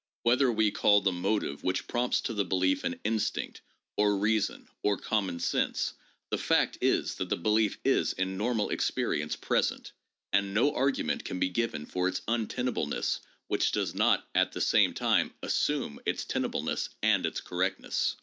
Whether 0.23 0.51
we 0.51 0.71
call 0.71 1.01
the 1.01 1.11
motive 1.11 1.63
which 1.63 1.85
prompts 1.87 2.21
to 2.21 2.33
the 2.33 2.43
belief 2.43 2.83
an 2.83 2.99
instinct, 3.03 3.61
or 3.97 4.17
reason, 4.17 4.67
or 4.81 4.97
common 4.97 5.39
sense, 5.39 5.93
the 6.31 6.39
fact 6.39 6.75
is 6.81 7.13
that 7.17 7.29
the 7.29 7.37
belief 7.37 7.77
is 7.85 8.13
in 8.13 8.35
normal 8.35 8.71
experience 8.71 9.35
present; 9.35 9.91
and 10.33 10.55
no 10.55 10.73
argument 10.73 11.23
can 11.23 11.39
be 11.39 11.49
given 11.49 11.85
for 11.85 12.07
its 12.07 12.23
untenableness 12.27 13.19
which 13.45 13.71
does 13.71 13.93
not 13.93 14.27
at 14.33 14.53
the 14.53 14.61
same 14.61 14.95
time 14.95 15.35
assume 15.43 15.99
its 16.03 16.25
tenableness 16.25 16.89
and 17.03 17.23
its 17.27 17.39
correctness. 17.39 18.15